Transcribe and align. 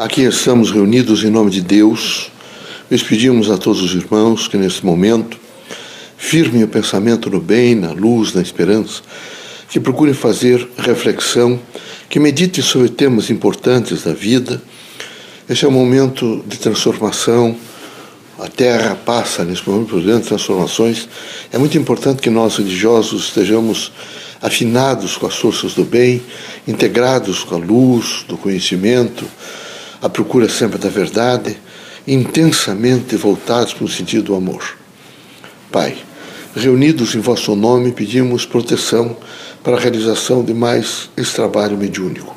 Aqui 0.00 0.22
estamos 0.22 0.70
reunidos 0.70 1.22
em 1.24 1.28
nome 1.28 1.50
de 1.50 1.60
Deus. 1.60 2.30
Nós 2.90 3.02
pedimos 3.02 3.50
a 3.50 3.58
todos 3.58 3.82
os 3.82 3.94
irmãos 3.94 4.48
que 4.48 4.56
nesse 4.56 4.82
momento 4.82 5.38
firmem 6.16 6.64
o 6.64 6.68
pensamento 6.68 7.28
no 7.28 7.38
bem, 7.38 7.74
na 7.74 7.92
luz, 7.92 8.32
na 8.32 8.40
esperança, 8.40 9.02
que 9.68 9.78
procurem 9.78 10.14
fazer 10.14 10.66
reflexão, 10.78 11.60
que 12.08 12.18
meditem 12.18 12.64
sobre 12.64 12.88
temas 12.88 13.28
importantes 13.28 14.02
da 14.02 14.14
vida. 14.14 14.62
Esse 15.46 15.66
é 15.66 15.68
um 15.68 15.72
momento 15.72 16.42
de 16.46 16.56
transformação. 16.56 17.54
A 18.38 18.48
Terra 18.48 18.94
passa 18.94 19.44
nesse 19.44 19.68
momento 19.68 19.90
por 19.90 20.02
grandes 20.02 20.28
transformações. 20.28 21.10
É 21.52 21.58
muito 21.58 21.76
importante 21.76 22.22
que 22.22 22.30
nós, 22.30 22.56
religiosos, 22.56 23.24
estejamos 23.24 23.92
afinados 24.40 25.18
com 25.18 25.26
as 25.26 25.36
forças 25.36 25.74
do 25.74 25.84
bem, 25.84 26.22
integrados 26.66 27.44
com 27.44 27.56
a 27.56 27.58
luz 27.58 28.24
do 28.26 28.38
conhecimento, 28.38 29.26
a 30.02 30.08
procura 30.08 30.48
sempre 30.48 30.78
da 30.78 30.88
verdade, 30.88 31.56
intensamente 32.06 33.16
voltados 33.16 33.74
para 33.74 33.84
o 33.84 33.88
sentido 33.88 34.24
do 34.24 34.34
amor. 34.34 34.76
Pai, 35.70 35.96
reunidos 36.56 37.14
em 37.14 37.20
vosso 37.20 37.54
nome, 37.54 37.92
pedimos 37.92 38.46
proteção 38.46 39.16
para 39.62 39.76
a 39.76 39.80
realização 39.80 40.42
de 40.42 40.54
mais 40.54 41.10
esse 41.16 41.34
trabalho 41.34 41.76
mediúnico. 41.76 42.34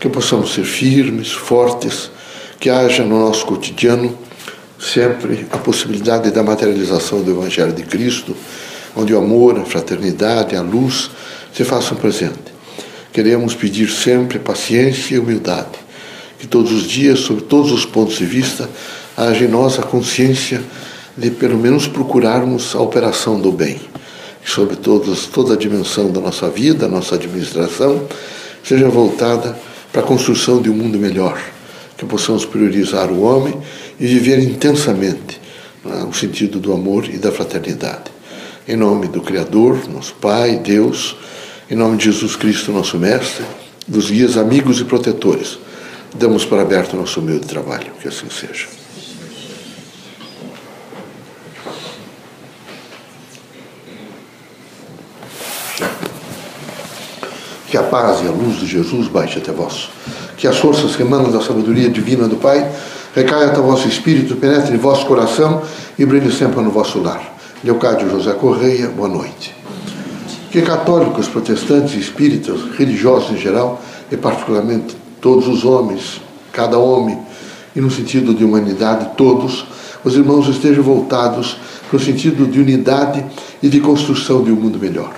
Que 0.00 0.08
possamos 0.08 0.52
ser 0.52 0.64
firmes, 0.64 1.30
fortes, 1.30 2.10
que 2.58 2.68
haja 2.68 3.04
no 3.04 3.20
nosso 3.20 3.46
cotidiano 3.46 4.18
sempre 4.78 5.46
a 5.50 5.58
possibilidade 5.58 6.30
da 6.30 6.42
materialização 6.42 7.22
do 7.22 7.30
Evangelho 7.30 7.72
de 7.72 7.82
Cristo, 7.82 8.34
onde 8.96 9.14
o 9.14 9.18
amor, 9.18 9.58
a 9.58 9.64
fraternidade, 9.64 10.56
a 10.56 10.62
luz 10.62 11.10
se 11.54 11.64
façam 11.64 11.96
presente. 11.96 12.50
Queremos 13.12 13.54
pedir 13.54 13.90
sempre 13.90 14.38
paciência 14.38 15.14
e 15.14 15.18
humildade 15.18 15.89
que 16.40 16.46
todos 16.46 16.72
os 16.72 16.84
dias, 16.84 17.20
sob 17.20 17.42
todos 17.42 17.70
os 17.70 17.84
pontos 17.84 18.16
de 18.16 18.24
vista, 18.24 18.68
haja 19.14 19.44
em 19.44 19.48
nós 19.48 19.78
a 19.78 19.82
consciência 19.82 20.62
de 21.14 21.30
pelo 21.30 21.58
menos 21.58 21.86
procurarmos 21.86 22.74
a 22.74 22.80
operação 22.80 23.38
do 23.38 23.52
bem, 23.52 23.78
que 24.42 24.50
sobre 24.50 24.76
todos, 24.76 25.26
toda 25.26 25.52
a 25.52 25.56
dimensão 25.56 26.10
da 26.10 26.18
nossa 26.18 26.48
vida, 26.48 26.86
da 26.86 26.88
nossa 26.88 27.16
administração, 27.16 28.06
seja 28.64 28.88
voltada 28.88 29.54
para 29.92 30.00
a 30.00 30.04
construção 30.04 30.62
de 30.62 30.70
um 30.70 30.74
mundo 30.74 30.98
melhor, 30.98 31.38
que 31.98 32.06
possamos 32.06 32.46
priorizar 32.46 33.10
o 33.10 33.20
homem 33.20 33.54
e 33.98 34.06
viver 34.06 34.38
intensamente 34.38 35.38
né, 35.84 36.06
o 36.08 36.14
sentido 36.14 36.58
do 36.58 36.72
amor 36.72 37.04
e 37.04 37.18
da 37.18 37.30
fraternidade. 37.30 38.10
Em 38.66 38.76
nome 38.76 39.08
do 39.08 39.20
Criador, 39.20 39.78
nosso 39.90 40.14
Pai, 40.14 40.56
Deus, 40.56 41.16
em 41.70 41.74
nome 41.74 41.98
de 41.98 42.04
Jesus 42.04 42.34
Cristo, 42.34 42.72
nosso 42.72 42.96
Mestre, 42.96 43.44
dos 43.86 44.10
guias 44.10 44.38
amigos 44.38 44.80
e 44.80 44.84
protetores, 44.84 45.58
damos 46.14 46.44
para 46.44 46.62
aberto 46.62 46.94
o 46.94 46.96
nosso 46.96 47.20
meio 47.22 47.40
de 47.40 47.46
trabalho. 47.46 47.92
Que 48.00 48.08
assim 48.08 48.28
seja. 48.30 48.66
Que 57.68 57.76
a 57.76 57.82
paz 57.84 58.20
e 58.22 58.26
a 58.26 58.30
luz 58.30 58.58
de 58.58 58.66
Jesus 58.66 59.06
baixe 59.08 59.38
até 59.38 59.52
vós. 59.52 59.90
Que 60.36 60.48
as 60.48 60.58
forças 60.58 60.96
que 60.96 61.02
emanam 61.02 61.30
da 61.30 61.40
sabedoria 61.40 61.88
divina 61.88 62.26
do 62.26 62.36
Pai 62.36 62.68
recaia 63.14 63.46
até 63.46 63.60
o 63.60 63.64
vosso 63.64 63.86
espírito, 63.86 64.36
penetre 64.36 64.74
em 64.74 64.78
vosso 64.78 65.06
coração 65.06 65.62
e 65.98 66.04
brilhe 66.04 66.32
sempre 66.32 66.60
no 66.60 66.70
vosso 66.70 67.00
lar. 67.00 67.36
Leocádio 67.62 68.10
José 68.10 68.32
Correia, 68.32 68.88
boa 68.88 69.08
noite. 69.08 69.54
Que 70.50 70.62
católicos, 70.62 71.28
protestantes, 71.28 71.94
espíritas, 71.94 72.60
religiosos 72.76 73.30
em 73.30 73.36
geral, 73.36 73.80
e 74.10 74.16
particularmente 74.16 74.96
todos 75.20 75.46
os 75.48 75.64
homens, 75.64 76.20
cada 76.52 76.78
homem, 76.78 77.18
e 77.74 77.80
no 77.80 77.90
sentido 77.90 78.34
de 78.34 78.44
humanidade, 78.44 79.10
todos, 79.16 79.64
os 80.04 80.14
irmãos 80.14 80.48
estejam 80.48 80.82
voltados 80.82 81.56
para 81.88 81.96
o 81.96 82.00
sentido 82.00 82.46
de 82.46 82.58
unidade 82.58 83.24
e 83.62 83.68
de 83.68 83.80
construção 83.80 84.42
de 84.42 84.50
um 84.50 84.56
mundo 84.56 84.78
melhor. 84.78 85.12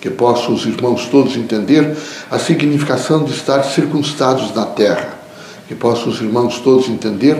Que 0.00 0.10
possam 0.10 0.54
os 0.54 0.66
irmãos 0.66 1.06
todos 1.06 1.36
entender 1.36 1.96
a 2.30 2.38
significação 2.38 3.24
de 3.24 3.32
estar 3.32 3.62
circunstados 3.62 4.54
na 4.54 4.66
terra. 4.66 5.18
Que 5.66 5.74
possam 5.74 6.08
os 6.08 6.20
irmãos 6.20 6.60
todos 6.60 6.88
entender 6.88 7.36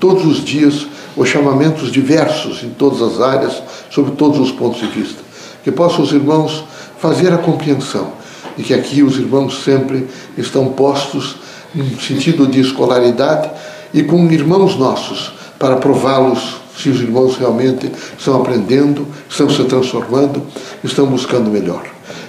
todos 0.00 0.26
os 0.26 0.44
dias 0.44 0.86
os 1.16 1.28
chamamentos 1.28 1.92
diversos 1.92 2.64
em 2.64 2.70
todas 2.70 3.00
as 3.02 3.20
áreas, 3.20 3.62
sobre 3.90 4.12
todos 4.12 4.40
os 4.40 4.50
pontos 4.50 4.80
de 4.80 4.86
vista. 4.88 5.22
Que 5.62 5.70
possam 5.70 6.02
os 6.02 6.12
irmãos 6.12 6.64
fazer 6.98 7.32
a 7.32 7.38
compreensão 7.38 8.12
de 8.56 8.62
que 8.62 8.74
aqui 8.74 9.02
os 9.02 9.16
irmãos 9.16 9.62
sempre 9.62 10.06
estão 10.36 10.68
postos 10.72 11.36
no 11.74 12.00
sentido 12.00 12.46
de 12.46 12.60
escolaridade 12.60 13.50
e 13.92 14.02
com 14.02 14.30
irmãos 14.30 14.76
nossos 14.76 15.32
para 15.58 15.76
prová-los 15.76 16.62
se 16.76 16.88
os 16.88 17.00
irmãos 17.00 17.36
realmente 17.36 17.90
estão 18.18 18.40
aprendendo, 18.40 19.06
estão 19.28 19.48
se 19.48 19.62
transformando, 19.64 20.42
estão 20.82 21.06
buscando 21.06 21.50
melhor. 21.50 21.84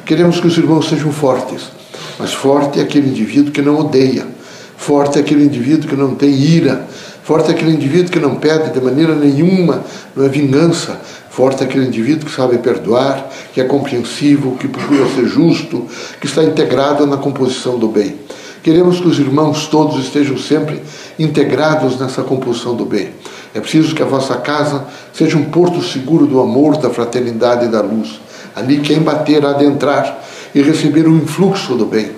Queremos 0.05 0.39
que 0.39 0.47
os 0.47 0.57
irmãos 0.57 0.89
sejam 0.89 1.11
fortes, 1.11 1.71
mas 2.19 2.33
forte 2.33 2.79
é 2.79 2.83
aquele 2.83 3.09
indivíduo 3.09 3.51
que 3.51 3.61
não 3.61 3.79
odeia, 3.79 4.27
forte 4.75 5.17
é 5.17 5.21
aquele 5.21 5.45
indivíduo 5.45 5.89
que 5.89 5.95
não 5.95 6.13
tem 6.13 6.29
ira, 6.29 6.85
forte 7.23 7.49
é 7.49 7.53
aquele 7.53 7.71
indivíduo 7.71 8.11
que 8.11 8.19
não 8.19 8.35
pede 8.35 8.71
de 8.71 8.81
maneira 8.81 9.15
nenhuma, 9.15 9.83
não 10.15 10.25
é 10.25 10.29
vingança, 10.29 10.99
forte 11.29 11.63
é 11.63 11.65
aquele 11.65 11.87
indivíduo 11.87 12.25
que 12.25 12.35
sabe 12.35 12.57
perdoar, 12.57 13.29
que 13.53 13.61
é 13.61 13.63
compreensivo, 13.63 14.57
que 14.57 14.67
procura 14.67 15.07
ser 15.07 15.25
justo, 15.25 15.87
que 16.19 16.27
está 16.27 16.43
integrado 16.43 17.07
na 17.07 17.17
composição 17.17 17.79
do 17.79 17.87
bem. 17.87 18.15
Queremos 18.63 19.01
que 19.01 19.07
os 19.09 19.19
irmãos 19.19 19.67
todos 19.67 20.01
estejam 20.01 20.37
sempre 20.37 20.81
integrados 21.19 21.99
nessa 21.99 22.23
compulsão 22.23 22.73
do 22.73 22.85
bem. 22.85 23.09
É 23.53 23.59
preciso 23.59 23.93
que 23.93 24.01
a 24.01 24.05
vossa 24.05 24.35
casa 24.37 24.85
seja 25.11 25.37
um 25.37 25.43
porto 25.43 25.83
seguro 25.83 26.25
do 26.25 26.39
amor, 26.39 26.77
da 26.77 26.89
fraternidade 26.89 27.65
e 27.65 27.67
da 27.67 27.81
luz. 27.81 28.21
Ali 28.55 28.79
quem 28.79 29.01
bater 29.01 29.45
há 29.45 29.51
de 29.51 29.65
entrar 29.65 30.23
e 30.55 30.61
receber 30.61 31.05
o 31.05 31.13
influxo 31.13 31.75
do 31.75 31.85
bem. 31.85 32.11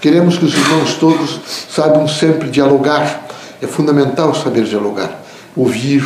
Queremos 0.00 0.38
que 0.38 0.46
os 0.46 0.54
irmãos 0.54 0.94
todos 0.94 1.38
saibam 1.68 2.08
sempre 2.08 2.48
dialogar. 2.48 3.26
É 3.60 3.66
fundamental 3.66 4.34
saber 4.34 4.64
dialogar. 4.64 5.22
Ouvir, 5.54 6.02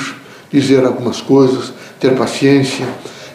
dizer 0.51 0.85
algumas 0.85 1.21
coisas, 1.21 1.73
ter 2.01 2.17
paciência. 2.17 2.85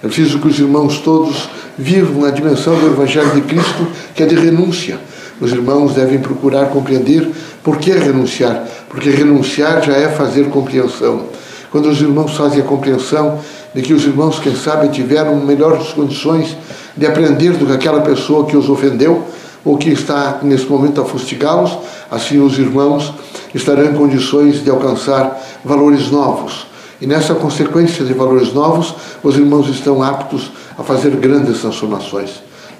É 0.03 0.07
preciso 0.07 0.39
que 0.39 0.49
os 0.49 0.59
irmãos 0.59 0.97
todos 0.97 1.49
vivam 1.77 2.25
a 2.25 2.31
dimensão 2.31 2.77
do 2.77 2.87
Evangelho 2.87 3.31
de 3.31 3.41
Cristo, 3.41 3.87
que 4.13 4.23
é 4.23 4.25
de 4.25 4.35
renúncia 4.35 4.99
os 5.39 5.51
irmãos 5.51 5.93
devem 5.93 6.19
procurar 6.19 6.69
compreender 6.69 7.29
por 7.63 7.77
que 7.77 7.91
renunciar, 7.91 8.65
porque 8.89 9.09
renunciar 9.09 9.81
já 9.81 9.93
é 9.93 10.09
fazer 10.09 10.49
compreensão. 10.49 11.25
Quando 11.71 11.87
os 11.87 12.01
irmãos 12.01 12.35
fazem 12.35 12.61
a 12.61 12.63
compreensão 12.63 13.39
de 13.73 13.81
que 13.81 13.93
os 13.93 14.03
irmãos, 14.03 14.39
quem 14.39 14.55
sabe, 14.55 14.89
tiveram 14.89 15.35
melhores 15.37 15.89
condições 15.89 16.57
de 16.97 17.05
aprender 17.05 17.53
do 17.53 17.65
que 17.65 17.73
aquela 17.73 18.01
pessoa 18.01 18.45
que 18.45 18.57
os 18.57 18.69
ofendeu 18.69 19.23
ou 19.63 19.77
que 19.77 19.89
está 19.89 20.39
nesse 20.41 20.65
momento 20.65 21.01
a 21.01 21.05
fustigá-los, 21.05 21.77
assim 22.09 22.39
os 22.39 22.57
irmãos 22.57 23.13
estarão 23.53 23.85
em 23.85 23.93
condições 23.93 24.63
de 24.63 24.69
alcançar 24.69 25.39
valores 25.63 26.09
novos. 26.09 26.67
E 27.01 27.07
nessa 27.07 27.33
consequência 27.33 28.03
de 28.03 28.13
valores 28.13 28.53
novos, 28.53 28.93
os 29.23 29.35
irmãos 29.37 29.69
estão 29.69 30.01
aptos 30.03 30.51
a 30.77 30.83
fazer 30.83 31.11
grandes 31.11 31.61
transformações 31.61 32.31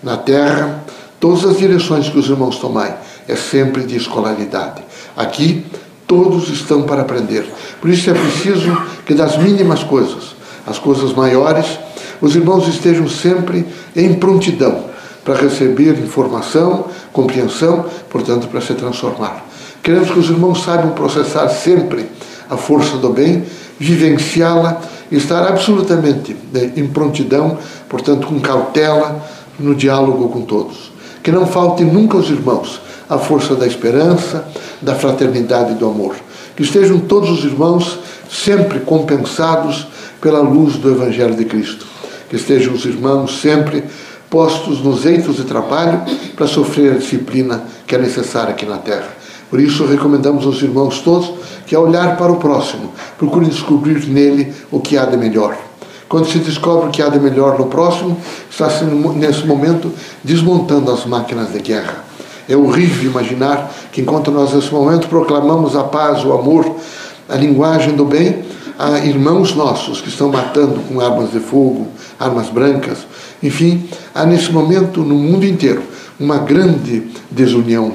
na 0.03 0.18
terra, 0.18 0.84
Todas 1.19 1.46
as 1.46 1.57
direções 1.57 2.09
que 2.09 2.18
os 2.18 2.30
irmãos 2.30 2.57
tomarem 2.57 2.96
é 3.28 3.35
sempre 3.35 3.84
de 3.84 3.97
escolaridade. 3.97 4.81
Aqui, 5.18 5.66
todos 6.07 6.50
estão 6.50 6.84
para 6.84 7.02
aprender. 7.02 7.46
Por 7.81 7.90
isso 7.90 8.09
é 8.09 8.13
preciso 8.13 8.75
que 9.06 9.13
das 9.13 9.38
mínimas 9.38 9.84
coisas, 9.84 10.35
as 10.66 10.79
coisas 10.79 11.13
maiores, 11.13 11.78
os 12.22 12.35
irmãos 12.35 12.68
estejam 12.68 13.08
sempre 13.08 13.66
em 13.96 14.13
prontidão 14.13 14.85
para 15.24 15.35
receber 15.35 16.00
informação, 16.00 16.85
compreensão, 17.12 17.85
portanto, 18.09 18.47
para 18.47 18.62
se 18.62 18.74
transformar. 18.74 19.46
Queremos 19.84 20.09
que 20.12 20.19
os 20.19 20.29
irmãos 20.29 20.63
saibam 20.63 20.91
processar 20.91 21.47
sempre 21.50 22.09
a 22.49 22.58
força 22.58 22.97
do 22.97 23.09
bem, 23.09 23.43
vivenciá-la 23.78 24.82
estar 25.11 25.47
absolutamente 25.47 26.35
né, 26.52 26.72
em 26.76 26.88
prontidão, 26.88 27.58
portanto, 27.88 28.28
com 28.28 28.40
cautela 28.40 29.23
no 29.59 29.76
diálogo 29.76 30.29
com 30.29 30.41
todos. 30.41 30.89
Que 31.23 31.31
não 31.31 31.45
falte 31.45 31.83
nunca 31.83 32.17
aos 32.17 32.29
irmãos 32.29 32.81
a 33.09 33.17
força 33.17 33.55
da 33.55 33.66
esperança, 33.66 34.47
da 34.81 34.95
fraternidade 34.95 35.71
e 35.71 35.75
do 35.75 35.87
amor. 35.87 36.16
Que 36.55 36.63
estejam 36.63 36.99
todos 36.99 37.29
os 37.29 37.43
irmãos 37.43 37.99
sempre 38.29 38.79
compensados 38.81 39.87
pela 40.21 40.39
luz 40.39 40.75
do 40.75 40.91
Evangelho 40.91 41.35
de 41.35 41.45
Cristo. 41.45 41.85
Que 42.29 42.35
estejam 42.35 42.73
os 42.73 42.85
irmãos 42.85 43.39
sempre 43.41 43.83
postos 44.29 44.81
nos 44.83 45.05
eitos 45.05 45.37
de 45.37 45.43
trabalho 45.43 46.01
para 46.35 46.45
sofrer 46.45 46.93
a 46.93 46.97
disciplina 46.97 47.63
que 47.87 47.95
é 47.95 47.97
necessária 47.97 48.51
aqui 48.51 48.66
na 48.66 48.77
terra. 48.77 49.07
Por 49.49 49.59
isso, 49.59 49.85
recomendamos 49.85 50.45
aos 50.45 50.61
irmãos 50.61 50.99
todos 50.99 51.33
que, 51.66 51.75
ao 51.75 51.87
olhar 51.87 52.16
para 52.17 52.31
o 52.31 52.37
próximo, 52.37 52.93
procurem 53.17 53.49
descobrir 53.49 54.07
nele 54.07 54.53
o 54.69 54.79
que 54.79 54.95
há 54.95 55.05
de 55.05 55.17
melhor 55.17 55.68
quando 56.09 56.28
se 56.28 56.40
descobre 56.40 56.90
que 56.90 57.03
há 57.03 57.08
de 57.08 57.20
melhor 57.20 57.59
no 57.59 57.67
próximo, 57.67 58.17
está 58.50 58.67
se 58.70 58.84
nesse 58.84 59.46
momento 59.46 59.94
desmontando 60.23 60.91
as 60.91 61.06
máquinas 61.06 61.53
de 61.53 61.59
guerra. 61.59 62.03
É 62.50 62.58
horrível 62.58 63.11
imaginar 63.11 63.72
que 63.91 64.02
enquanto 64.02 64.32
nós 64.32 64.52
nesse 64.52 64.73
momento 64.73 65.08
proclamamos 65.08 65.76
a 65.76 65.84
paz, 65.84 66.26
o 66.26 66.34
amor, 66.34 66.76
a 67.29 67.35
linguagem 67.35 67.96
do 67.96 68.06
bem, 68.06 68.44
há 68.78 68.97
irmãos 69.06 69.53
nossos 69.53 70.02
que 70.02 70.09
estão 70.09 70.32
matando 70.32 70.79
com 70.79 71.00
armas 71.00 71.32
de 71.32 71.40
fogo, 71.40 71.88
armas 72.20 72.50
brancas. 72.50 73.05
Enfim, 73.44 73.88
há 74.16 74.26
nesse 74.26 74.52
momento 74.52 75.02
no 75.02 75.14
mundo 75.14 75.46
inteiro 75.46 75.84
uma 76.20 76.40
grande 76.40 77.03
desunião. 77.29 77.91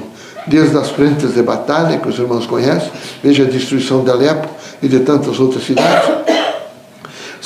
Desde 0.47 0.77
as 0.77 0.89
frentes 0.89 1.33
de 1.33 1.41
batalha, 1.41 1.97
que 1.97 2.07
os 2.07 2.17
irmãos 2.17 2.45
conhecem, 2.45 2.91
veja 3.21 3.43
a 3.43 3.47
destruição 3.47 4.03
de 4.03 4.11
Alepo 4.11 4.47
e 4.81 4.87
de 4.87 4.99
tantas 4.99 5.39
outras 5.39 5.65
cidades, 5.65 6.34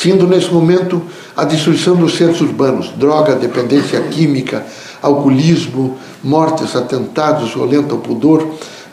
sendo 0.01 0.25
nesse 0.25 0.50
momento 0.50 1.01
a 1.36 1.44
destruição 1.44 1.96
dos 1.96 2.16
centros 2.16 2.40
urbanos, 2.40 2.90
droga, 2.96 3.36
dependência 3.36 4.00
química, 4.04 4.66
alcoolismo, 5.01 5.98
mortes, 6.24 6.74
atentados 6.74 7.54
violentos 7.54 7.92
ao 7.92 7.98
pudor, 7.98 8.48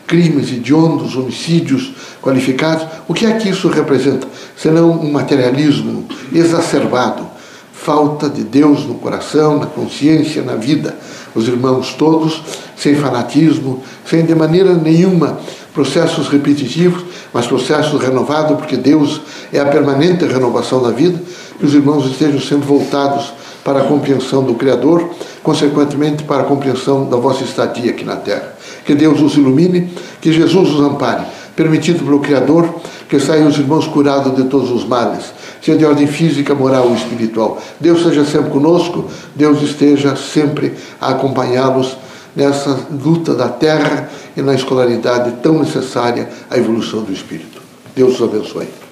crimes 0.05 0.51
hediondos, 0.51 1.15
homicídios 1.15 1.93
qualificados. 2.21 2.85
O 3.07 3.13
que 3.13 3.25
é 3.25 3.31
que 3.37 3.47
isso 3.47 3.69
representa? 3.69 4.27
Senão 4.57 4.91
um 4.91 5.09
materialismo 5.09 6.05
exacerbado, 6.33 7.25
falta 7.71 8.29
de 8.29 8.43
Deus 8.43 8.85
no 8.85 8.95
coração, 8.95 9.59
na 9.59 9.65
consciência, 9.65 10.41
na 10.41 10.55
vida. 10.55 10.93
Os 11.33 11.47
irmãos 11.47 11.93
todos, 11.93 12.41
sem 12.75 12.95
fanatismo, 12.95 13.81
sem 14.05 14.25
de 14.25 14.35
maneira 14.35 14.73
nenhuma 14.73 15.39
processos 15.73 16.27
repetitivos, 16.27 17.03
mas 17.33 17.47
processos 17.47 18.01
renovados, 18.01 18.57
porque 18.57 18.77
Deus 18.77 19.21
é 19.51 19.59
a 19.59 19.65
permanente 19.65 20.25
renovação 20.25 20.81
da 20.81 20.91
vida, 20.91 21.19
que 21.59 21.65
os 21.65 21.73
irmãos 21.73 22.05
estejam 22.05 22.39
sendo 22.39 22.65
voltados 22.65 23.33
para 23.63 23.79
a 23.79 23.83
compreensão 23.83 24.43
do 24.43 24.55
Criador, 24.55 25.09
consequentemente 25.43 26.23
para 26.23 26.43
a 26.43 26.45
compreensão 26.45 27.09
da 27.09 27.17
vossa 27.17 27.43
estadia 27.43 27.91
aqui 27.91 28.03
na 28.03 28.15
terra. 28.15 28.55
Que 28.85 28.95
Deus 28.95 29.19
os 29.21 29.35
ilumine, 29.35 29.89
que 30.21 30.31
Jesus 30.31 30.73
os 30.73 30.79
ampare, 30.79 31.25
permitido 31.55 32.03
pelo 32.03 32.19
Criador 32.19 32.73
que 33.09 33.19
saiam 33.19 33.47
os 33.47 33.57
irmãos 33.57 33.87
curados 33.87 34.35
de 34.35 34.43
todos 34.43 34.69
os 34.69 34.85
males, 34.85 35.31
seja 35.61 35.77
de 35.77 35.85
ordem 35.85 36.07
física, 36.07 36.53
moral 36.53 36.87
ou 36.87 36.95
espiritual. 36.95 37.61
Deus 37.79 38.03
seja 38.03 38.25
sempre 38.25 38.51
conosco, 38.51 39.05
Deus 39.35 39.61
esteja 39.61 40.15
sempre 40.15 40.73
a 40.99 41.09
acompanhá-los 41.09 41.97
nessa 42.37 42.87
luta 43.03 43.33
da 43.33 43.49
terra 43.49 44.07
e 44.35 44.41
na 44.43 44.53
escolaridade 44.53 45.31
tão 45.41 45.57
necessária 45.57 46.29
à 46.47 46.55
evolução 46.55 47.01
do 47.01 47.11
espírito. 47.11 47.59
Deus 47.95 48.19
os 48.19 48.29
abençoe. 48.29 48.86